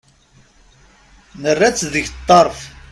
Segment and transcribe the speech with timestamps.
[1.41, 2.59] Nerra-tt deg ṭṭerf.